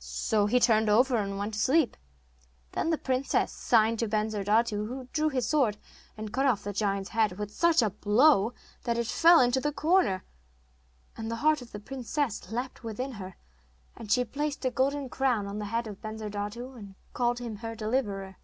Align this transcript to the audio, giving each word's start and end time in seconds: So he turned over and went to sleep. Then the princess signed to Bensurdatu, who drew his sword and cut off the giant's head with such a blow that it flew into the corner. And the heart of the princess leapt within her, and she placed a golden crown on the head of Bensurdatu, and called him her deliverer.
So 0.00 0.46
he 0.46 0.58
turned 0.58 0.88
over 0.88 1.18
and 1.18 1.38
went 1.38 1.54
to 1.54 1.60
sleep. 1.60 1.96
Then 2.72 2.90
the 2.90 2.98
princess 2.98 3.52
signed 3.52 4.00
to 4.00 4.08
Bensurdatu, 4.08 4.88
who 4.88 5.04
drew 5.12 5.28
his 5.28 5.48
sword 5.48 5.76
and 6.16 6.32
cut 6.32 6.46
off 6.46 6.64
the 6.64 6.72
giant's 6.72 7.10
head 7.10 7.38
with 7.38 7.54
such 7.54 7.80
a 7.80 7.90
blow 7.90 8.54
that 8.82 8.98
it 8.98 9.06
flew 9.06 9.40
into 9.40 9.60
the 9.60 9.70
corner. 9.70 10.24
And 11.16 11.30
the 11.30 11.36
heart 11.46 11.62
of 11.62 11.70
the 11.70 11.78
princess 11.78 12.50
leapt 12.50 12.82
within 12.82 13.12
her, 13.22 13.36
and 13.96 14.10
she 14.10 14.24
placed 14.24 14.64
a 14.64 14.72
golden 14.72 15.08
crown 15.08 15.46
on 15.46 15.60
the 15.60 15.66
head 15.66 15.86
of 15.86 16.00
Bensurdatu, 16.02 16.76
and 16.76 16.96
called 17.14 17.38
him 17.38 17.58
her 17.58 17.76
deliverer. 17.76 18.34